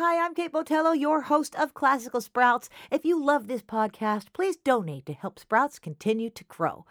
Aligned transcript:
Hi, 0.00 0.24
I'm 0.24 0.32
Kate 0.32 0.52
Botello, 0.52 0.96
your 0.96 1.22
host 1.22 1.56
of 1.56 1.74
Classical 1.74 2.20
Sprouts. 2.20 2.70
If 2.88 3.04
you 3.04 3.20
love 3.20 3.48
this 3.48 3.62
podcast, 3.62 4.26
please 4.32 4.54
donate 4.54 5.06
to 5.06 5.12
help 5.12 5.40
Sprouts 5.40 5.80
continue 5.80 6.30
to 6.30 6.44
grow. 6.44 6.86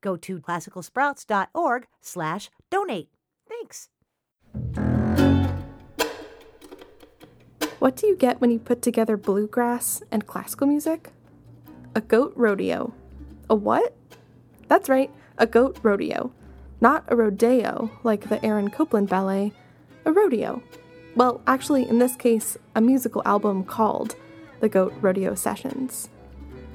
Go 0.00 0.16
to 0.18 0.38
classicalsprouts.org 0.38 1.88
slash 2.00 2.50
donate. 2.70 3.08
Thanks. 3.48 3.88
What 7.80 7.96
do 7.96 8.06
you 8.06 8.14
get 8.14 8.40
when 8.40 8.52
you 8.52 8.60
put 8.60 8.80
together 8.80 9.16
bluegrass 9.16 10.00
and 10.12 10.28
classical 10.28 10.68
music? 10.68 11.10
A 11.96 12.00
goat 12.00 12.32
rodeo. 12.36 12.94
A 13.50 13.56
what? 13.56 13.92
That's 14.68 14.88
right, 14.88 15.10
a 15.36 15.48
goat 15.48 15.80
rodeo. 15.82 16.32
Not 16.80 17.06
a 17.08 17.16
rodeo 17.16 17.90
like 18.04 18.28
the 18.28 18.44
Aaron 18.46 18.70
Copland 18.70 19.08
ballet, 19.08 19.52
a 20.04 20.12
rodeo. 20.12 20.62
Well, 21.14 21.42
actually, 21.46 21.86
in 21.86 21.98
this 21.98 22.16
case, 22.16 22.56
a 22.74 22.80
musical 22.80 23.20
album 23.26 23.64
called 23.64 24.16
The 24.60 24.68
Goat 24.70 24.94
Rodeo 25.02 25.34
Sessions. 25.34 26.08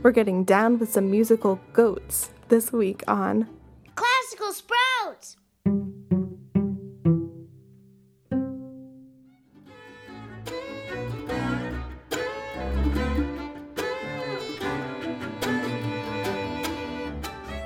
We're 0.03 0.11
getting 0.11 0.43
down 0.43 0.77
with 0.77 0.91
some 0.91 1.09
musical 1.09 1.59
goats 1.73 2.29
this 2.47 2.71
week 2.71 3.03
on 3.07 3.49
Classical 3.95 4.53
Sprouts! 4.53 5.37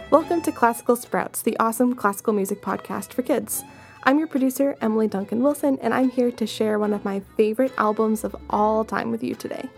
Welcome 0.09 0.41
to 0.43 0.53
Classical 0.53 0.95
Sprouts, 0.95 1.41
the 1.41 1.57
awesome 1.59 1.95
classical 1.95 2.31
music 2.31 2.61
podcast 2.61 3.11
for 3.11 3.23
kids. 3.23 3.65
I'm 4.03 4.17
your 4.17 4.27
producer, 4.27 4.75
Emily 4.81 5.07
Duncan 5.07 5.43
Wilson, 5.43 5.77
and 5.79 5.93
I'm 5.93 6.09
here 6.09 6.31
to 6.31 6.47
share 6.47 6.79
one 6.79 6.91
of 6.91 7.05
my 7.05 7.19
favorite 7.37 7.71
albums 7.77 8.23
of 8.23 8.35
all 8.49 8.83
time 8.83 9.11
with 9.11 9.21
you 9.21 9.35
today. 9.35 9.69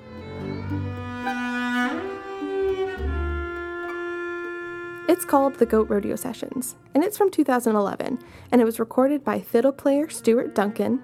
It's 5.10 5.26
called 5.26 5.56
The 5.56 5.66
Goat 5.66 5.90
Rodeo 5.90 6.16
Sessions, 6.16 6.78
and 6.96 7.04
it's 7.04 7.18
from 7.18 7.32
2011, 7.32 8.18
and 8.50 8.62
it 8.62 8.66
was 8.66 8.80
recorded 8.80 9.26
by 9.26 9.42
fiddle 9.42 9.74
player 9.74 10.10
Stuart 10.10 10.56
Duncan, 10.56 11.02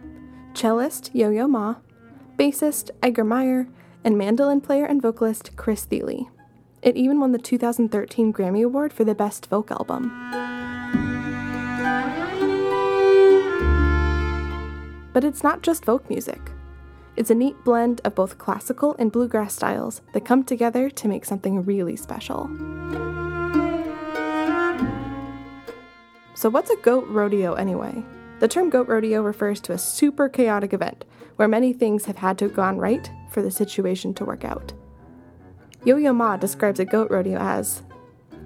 cellist 0.53 1.13
Yo 1.13 1.29
Yo 1.29 1.45
Ma, 1.45 1.75
bassist 2.37 2.89
Edgar 3.03 3.25
Meyer, 3.25 3.67
and 4.05 4.17
mandolin 4.17 4.61
player 4.61 4.85
and 4.85 5.01
vocalist 5.01 5.57
Chris 5.57 5.83
Thile. 5.83 6.29
It 6.81 6.95
even 6.95 7.19
won 7.19 7.33
the 7.33 7.37
2013 7.37 8.31
Grammy 8.31 8.63
Award 8.63 8.93
for 8.93 9.03
the 9.03 9.13
Best 9.13 9.45
Folk 9.45 9.71
Album. 9.71 10.58
But 15.19 15.27
it's 15.27 15.43
not 15.43 15.63
just 15.63 15.83
folk 15.83 16.09
music. 16.09 16.39
It's 17.17 17.29
a 17.29 17.35
neat 17.35 17.61
blend 17.65 17.99
of 18.05 18.15
both 18.15 18.37
classical 18.37 18.95
and 18.97 19.11
bluegrass 19.11 19.53
styles 19.53 20.01
that 20.13 20.23
come 20.23 20.45
together 20.45 20.89
to 20.91 21.07
make 21.09 21.25
something 21.25 21.65
really 21.65 21.97
special. 21.97 22.45
So, 26.35 26.49
what's 26.49 26.69
a 26.69 26.77
goat 26.77 27.05
rodeo 27.09 27.55
anyway? 27.55 28.01
The 28.39 28.47
term 28.47 28.69
goat 28.69 28.87
rodeo 28.87 29.21
refers 29.21 29.59
to 29.59 29.73
a 29.73 29.77
super 29.77 30.29
chaotic 30.29 30.71
event 30.71 31.03
where 31.35 31.49
many 31.49 31.73
things 31.73 32.05
have 32.05 32.19
had 32.19 32.37
to 32.37 32.45
have 32.45 32.55
gone 32.55 32.77
right 32.77 33.11
for 33.29 33.41
the 33.41 33.51
situation 33.51 34.13
to 34.13 34.23
work 34.23 34.45
out. 34.45 34.71
Yo 35.83 35.97
Yo 35.97 36.13
Ma 36.13 36.37
describes 36.37 36.79
a 36.79 36.85
goat 36.85 37.11
rodeo 37.11 37.39
as 37.39 37.83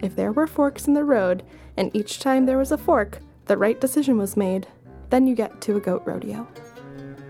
if 0.02 0.16
there 0.16 0.32
were 0.32 0.48
forks 0.48 0.88
in 0.88 0.96
the 0.96 1.04
road 1.04 1.44
and 1.78 1.96
each 1.96 2.18
time 2.18 2.48
there 2.48 2.58
was 2.58 2.72
a 2.72 2.80
fork, 2.80 3.20
the 3.46 3.60
right 3.60 3.80
decision 3.80 4.18
was 4.18 4.36
made, 4.36 4.66
then 5.14 5.28
you 5.28 5.36
get 5.36 5.62
to 5.62 5.78
a 5.78 5.80
goat 5.80 6.02
rodeo. 6.08 6.48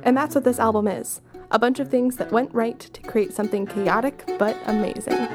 And 0.04 0.16
that's 0.18 0.36
what 0.36 0.44
this 0.44 0.60
album 0.60 0.88
is 0.88 1.22
a 1.52 1.60
bunch 1.60 1.80
of 1.80 1.90
things 1.90 2.18
that 2.18 2.32
went 2.32 2.54
right 2.54 2.80
to 2.80 3.02
create 3.02 3.32
something 3.32 3.68
chaotic 3.68 4.24
but 4.40 4.58
amazing. 4.66 5.28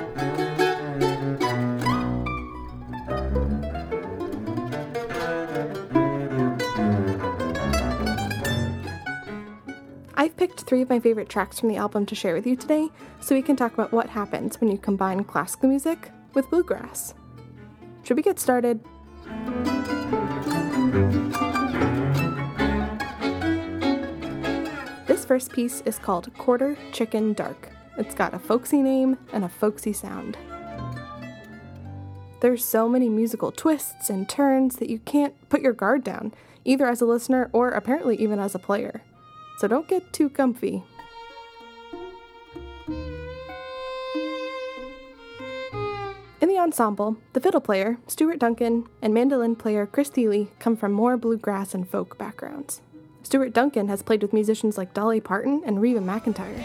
I've 10.15 10.37
picked 10.37 10.63
three 10.63 10.83
of 10.83 10.91
my 10.91 10.99
favorite 10.99 11.29
tracks 11.29 11.61
from 11.61 11.69
the 11.69 11.77
album 11.77 12.05
to 12.07 12.17
share 12.17 12.35
with 12.35 12.45
you 12.45 12.57
today, 12.57 12.89
so 13.21 13.37
we 13.37 13.43
can 13.43 13.55
talk 13.55 13.73
about 13.73 13.93
what 13.93 14.11
happens 14.11 14.61
when 14.61 14.71
you 14.71 14.77
combine 14.77 15.23
classical 15.23 15.69
music 15.69 16.11
with 16.35 16.51
bluegrass. 16.51 17.15
Should 18.03 18.17
we 18.17 18.23
get 18.25 18.41
started? 18.41 18.81
First 25.29 25.53
piece 25.53 25.83
is 25.83 25.99
called 25.99 26.35
Quarter 26.37 26.77
Chicken 26.91 27.35
Dark. 27.35 27.69
It's 27.97 28.15
got 28.15 28.35
a 28.35 28.39
folksy 28.41 28.83
name 28.83 29.17
and 29.33 29.45
a 29.45 29.49
folksy 29.49 29.93
sound. 29.93 30.37
There's 32.41 32.65
so 32.65 32.89
many 32.89 33.09
musical 33.09 33.53
twists 33.53 34.11
and 34.11 34.29
turns 34.29 34.77
that 34.77 34.91
you 34.91 34.99
can't 34.99 35.35
put 35.49 35.61
your 35.61 35.73
guard 35.73 36.03
down, 36.03 36.33
either 36.65 36.89
as 36.89 37.01
a 37.01 37.07
listener 37.07 37.49
or 37.53 37.71
apparently 37.71 38.17
even 38.17 38.41
as 38.41 38.57
a 38.57 38.59
player 38.59 39.03
so 39.59 39.67
don't 39.67 39.89
get 39.89 40.13
too 40.13 40.31
comfy. 40.31 40.85
In 46.41 46.49
the 46.49 46.59
ensemble, 46.59 47.17
the 47.33 47.41
fiddle 47.41 47.61
player, 47.61 47.99
Stuart 48.07 48.39
Duncan, 48.39 48.87
and 49.03 49.13
mandolin 49.13 49.57
player 49.57 49.85
Chris 49.85 50.09
Thile 50.09 50.47
come 50.61 50.77
from 50.77 50.93
more 50.93 51.17
bluegrass 51.17 51.75
and 51.75 51.89
folk 51.89 52.17
backgrounds. 52.17 52.81
Stuart 53.29 53.53
Duncan 53.53 53.89
has 53.89 54.03
played 54.03 54.23
with 54.23 54.33
musicians 54.33 54.79
like 54.79 54.95
Dolly 54.95 55.21
Parton 55.21 55.61
and 55.67 55.83
Reba 55.83 56.01
McEntire. 56.01 56.65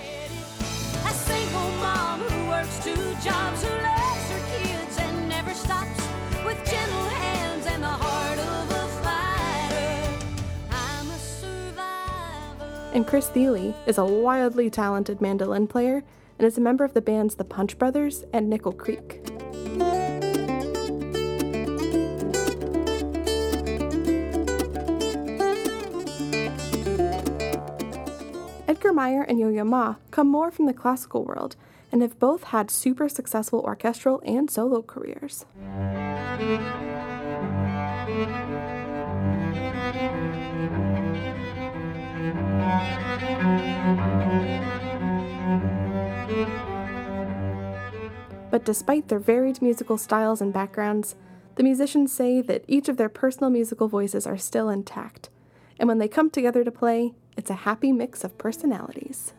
And 12.94 13.06
Chris 13.06 13.28
Thile 13.28 13.75
is 13.85 13.97
a 13.97 14.06
wildly 14.06 14.69
talented 14.69 15.19
mandolin 15.19 15.68
player 15.68 16.02
and 16.40 16.47
is 16.47 16.57
a 16.57 16.62
member 16.62 16.85
of 16.85 16.94
the 16.94 17.02
bands 17.02 17.35
The 17.35 17.44
Punch 17.44 17.78
Brothers 17.78 18.23
and 18.31 18.50
Nickel 18.50 18.72
Creek. 18.72 19.32
Edgar 28.83 28.94
Meyer 28.95 29.21
and 29.21 29.39
Yo 29.39 29.47
Yo 29.47 29.63
Ma 29.63 29.95
come 30.11 30.27
more 30.27 30.51
from 30.51 30.66
the 30.66 30.73
classical 30.73 31.23
world 31.23 31.55
and 31.89 32.01
have 32.01 32.19
both 32.19 32.44
had 32.44 32.69
super 32.69 33.07
successful 33.07 33.61
orchestral 33.61 34.21
and 34.25 34.51
solo 34.51 34.81
careers. 34.81 35.45
But 48.51 48.66
despite 48.66 49.07
their 49.07 49.19
varied 49.19 49.61
musical 49.61 49.97
styles 49.97 50.41
and 50.41 50.51
backgrounds, 50.51 51.16
the 51.55 51.63
musicians 51.63 52.11
say 52.11 52.41
that 52.41 52.66
each 52.67 52.89
of 52.89 52.97
their 52.97 53.07
personal 53.07 53.49
musical 53.49 53.88
voices 53.88 54.27
are 54.27 54.38
still 54.38 54.67
intact, 54.67 55.29
and 55.79 55.88
when 55.88 55.99
they 55.99 56.09
come 56.09 56.29
together 56.29 56.66
to 56.66 56.72
play, 56.72 57.13
it's 57.35 57.49
a 57.49 57.55
happy 57.55 57.91
mix 57.91 58.23
of 58.23 58.38
personalities. 58.38 59.33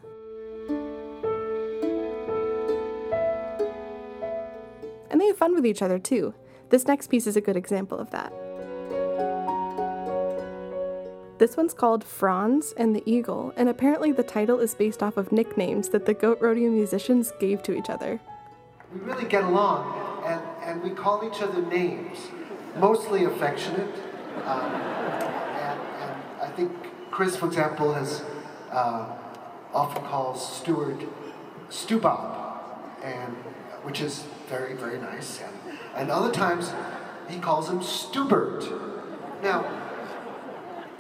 And 5.10 5.20
they 5.20 5.26
have 5.26 5.36
fun 5.36 5.54
with 5.54 5.64
each 5.64 5.82
other 5.82 5.98
too. 5.98 6.34
This 6.70 6.86
next 6.86 7.08
piece 7.08 7.26
is 7.26 7.36
a 7.36 7.40
good 7.40 7.56
example 7.56 7.98
of 7.98 8.10
that. 8.10 8.32
This 11.38 11.56
one's 11.56 11.74
called 11.74 12.04
Franz 12.04 12.72
and 12.76 12.94
the 12.94 13.02
Eagle, 13.06 13.52
and 13.56 13.68
apparently 13.68 14.12
the 14.12 14.22
title 14.22 14.60
is 14.60 14.74
based 14.74 15.02
off 15.02 15.16
of 15.16 15.32
nicknames 15.32 15.88
that 15.88 16.06
the 16.06 16.14
Goat 16.14 16.38
Rodeo 16.40 16.70
musicians 16.70 17.32
gave 17.40 17.62
to 17.64 17.76
each 17.76 17.90
other. 17.90 18.20
We 18.92 19.00
really 19.00 19.24
get 19.24 19.42
along, 19.42 20.22
and, 20.24 20.40
and 20.62 20.82
we 20.82 20.90
call 20.90 21.28
each 21.28 21.42
other 21.42 21.60
names, 21.60 22.18
mostly 22.78 23.24
affectionate. 23.24 23.94
Um, 24.44 24.74
and, 24.74 25.80
and, 25.80 26.22
I 26.40 26.52
think 26.56 26.72
Chris, 27.14 27.36
for 27.36 27.46
example, 27.46 27.92
has 27.92 28.24
uh, 28.72 29.06
often 29.72 30.02
calls 30.02 30.56
Stuart 30.56 30.98
Stubob, 31.70 32.50
and 33.04 33.32
which 33.84 34.00
is 34.00 34.24
very, 34.48 34.74
very 34.74 34.98
nice. 34.98 35.40
And, 35.40 35.78
and 35.94 36.10
other 36.10 36.32
times 36.32 36.72
he 37.28 37.38
calls 37.38 37.70
him 37.70 37.78
Stubert. 37.78 38.64
Now, 39.44 39.64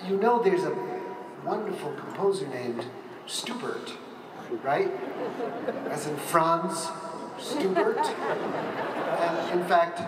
you 0.06 0.16
know 0.16 0.40
there's 0.40 0.62
a 0.62 0.76
wonderful 1.44 1.92
composer 1.94 2.46
named 2.46 2.86
Schubert, 3.26 3.94
right? 4.62 4.92
As 5.90 6.06
in 6.06 6.16
Franz 6.16 6.90
Schubert. 7.42 7.98
and 7.98 9.60
in 9.60 9.66
fact, 9.66 10.00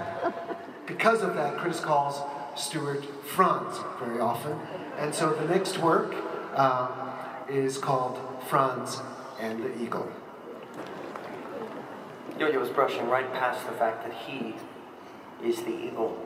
because 0.86 1.22
of 1.22 1.34
that, 1.34 1.58
Chris 1.58 1.80
calls 1.80 2.22
Stuart 2.54 3.04
Franz 3.24 3.74
very 3.98 4.20
often. 4.20 4.56
And 4.98 5.14
so 5.14 5.32
the 5.32 5.44
next 5.46 5.78
work 5.78 6.14
um, 6.54 6.88
is 7.48 7.78
called 7.78 8.18
Franz, 8.48 9.00
and 9.40 9.62
the 9.62 9.82
eagle. 9.82 10.10
Yo-Yo 12.38 12.58
was 12.60 12.70
brushing 12.70 13.08
right 13.08 13.30
past 13.32 13.66
the 13.66 13.72
fact 13.72 14.04
that 14.04 14.14
he 14.14 14.54
is 15.42 15.62
the 15.62 15.70
eagle. 15.70 16.16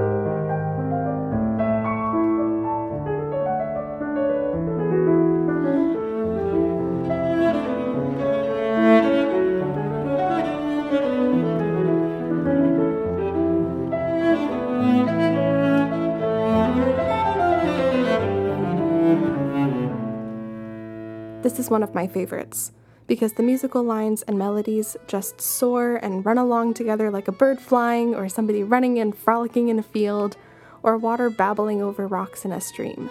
This 21.50 21.66
is 21.66 21.70
one 21.70 21.82
of 21.82 21.96
my 21.96 22.06
favorites 22.06 22.70
because 23.08 23.32
the 23.32 23.42
musical 23.42 23.82
lines 23.82 24.22
and 24.22 24.38
melodies 24.38 24.96
just 25.08 25.40
soar 25.40 25.96
and 25.96 26.24
run 26.24 26.38
along 26.38 26.74
together 26.74 27.10
like 27.10 27.26
a 27.26 27.32
bird 27.32 27.58
flying, 27.58 28.14
or 28.14 28.28
somebody 28.28 28.62
running 28.62 29.00
and 29.00 29.12
frolicking 29.12 29.68
in 29.68 29.76
a 29.76 29.82
field, 29.82 30.36
or 30.84 30.96
water 30.96 31.28
babbling 31.28 31.82
over 31.82 32.06
rocks 32.06 32.44
in 32.44 32.52
a 32.52 32.60
stream. 32.60 33.10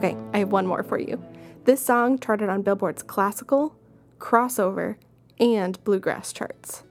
Okay, 0.00 0.16
I 0.32 0.38
have 0.38 0.50
one 0.50 0.66
more 0.66 0.82
for 0.82 0.98
you. 0.98 1.22
This 1.66 1.84
song 1.84 2.18
charted 2.18 2.48
on 2.48 2.62
Billboard's 2.62 3.02
classical, 3.02 3.76
crossover, 4.18 4.96
and 5.38 5.82
bluegrass 5.84 6.32
charts. 6.32 6.84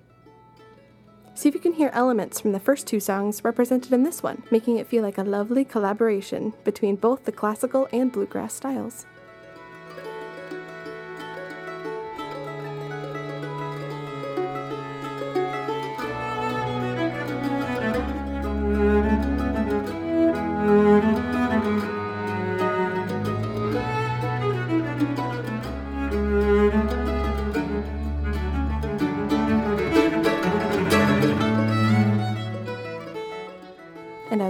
See 1.34 1.50
if 1.50 1.56
you 1.56 1.60
can 1.60 1.74
hear 1.74 1.90
elements 1.92 2.40
from 2.40 2.52
the 2.52 2.60
first 2.60 2.86
two 2.86 3.00
songs 3.00 3.44
represented 3.44 3.94
in 3.94 4.04
this 4.04 4.22
one, 4.22 4.44
making 4.52 4.78
it 4.78 4.86
feel 4.86 5.02
like 5.02 5.18
a 5.18 5.24
lovely 5.24 5.66
collaboration 5.66 6.54
between 6.64 6.98
both 6.98 7.26
the 7.26 7.32
classical 7.32 7.88
and 7.92 8.12
bluegrass 8.12 8.54
styles. 8.54 9.08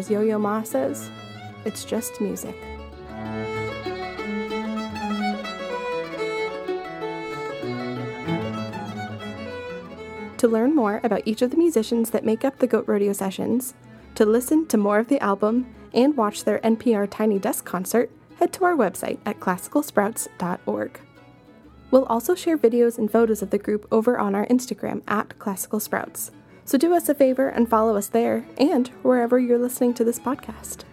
Yo 0.10 0.22
Yo 0.22 0.40
Ma 0.40 0.64
says, 0.64 1.12
it's 1.66 1.86
just 1.86 2.20
music. 2.20 2.56
To 10.38 10.48
learn 10.48 10.74
more 10.74 11.00
about 11.04 11.22
each 11.26 11.44
of 11.44 11.52
the 11.52 11.58
musicians 11.58 12.10
that 12.10 12.26
make 12.26 12.44
up 12.44 12.58
the 12.58 12.66
Goat 12.66 12.88
Rodeo 12.88 13.14
sessions, 13.14 13.76
to 14.16 14.26
listen 14.26 14.66
to 14.68 14.78
more 14.78 14.98
of 14.98 15.10
the 15.10 15.22
album, 15.22 15.68
and 15.94 16.18
watch 16.18 16.44
their 16.44 16.58
NPR 16.60 17.08
Tiny 17.08 17.38
Desk 17.38 17.64
concert, 17.64 18.10
head 18.38 18.52
to 18.54 18.66
our 18.66 18.76
website 18.76 19.20
at 19.28 19.40
classicalsprouts.org. 19.40 21.00
We'll 21.92 22.06
also 22.06 22.34
share 22.34 22.58
videos 22.58 22.98
and 22.98 23.12
photos 23.12 23.44
of 23.44 23.52
the 23.52 23.58
group 23.60 23.88
over 23.92 24.18
on 24.18 24.34
our 24.34 24.48
Instagram 24.48 25.04
at 25.08 25.38
Classical 25.38 25.80
Sprouts. 25.80 26.32
So 26.70 26.78
do 26.78 26.94
us 26.94 27.10
a 27.10 27.16
favor 27.16 27.50
and 27.50 27.68
follow 27.68 27.96
us 27.96 28.06
there 28.06 28.46
and 28.60 28.90
wherever 29.02 29.40
you're 29.40 29.58
listening 29.58 29.96
to 29.96 30.04
this 30.04 30.20
podcast. 30.20 30.84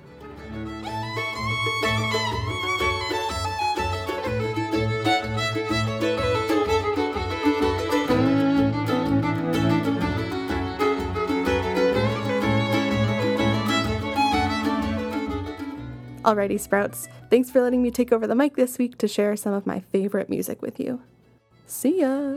Alrighty, 16.23 16.59
Sprouts. 16.59 17.07
Thanks 17.29 17.51
for 17.51 17.61
letting 17.61 17.83
me 17.83 17.91
take 17.91 18.13
over 18.13 18.27
the 18.27 18.35
mic 18.35 18.57
this 18.57 18.79
week 18.79 18.97
to 18.97 19.07
share 19.07 19.37
some 19.37 19.53
of 19.53 19.67
my 19.67 19.81
favorite 19.81 20.31
music 20.31 20.63
with 20.63 20.81
you. 20.81 21.03
See 21.67 22.01
ya! 22.01 22.37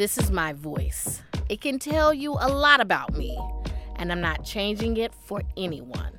This 0.00 0.16
is 0.16 0.30
my 0.30 0.54
voice. 0.54 1.20
It 1.50 1.60
can 1.60 1.78
tell 1.78 2.14
you 2.14 2.32
a 2.32 2.48
lot 2.48 2.80
about 2.80 3.12
me, 3.18 3.38
and 3.96 4.10
I'm 4.10 4.22
not 4.22 4.46
changing 4.46 4.96
it 4.96 5.12
for 5.26 5.42
anyone. 5.58 6.18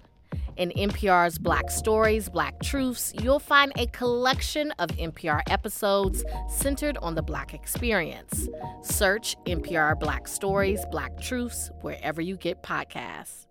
In 0.55 0.69
NPR's 0.77 1.39
Black 1.39 1.71
Stories, 1.71 2.29
Black 2.29 2.61
Truths, 2.61 3.11
you'll 3.23 3.39
find 3.39 3.73
a 3.77 3.87
collection 3.87 4.69
of 4.77 4.89
NPR 4.89 5.41
episodes 5.49 6.23
centered 6.47 6.95
on 6.97 7.15
the 7.15 7.23
Black 7.23 7.55
experience. 7.55 8.47
Search 8.83 9.35
NPR 9.47 9.99
Black 9.99 10.27
Stories, 10.27 10.85
Black 10.91 11.19
Truths 11.19 11.71
wherever 11.81 12.21
you 12.21 12.37
get 12.37 12.61
podcasts. 12.61 13.47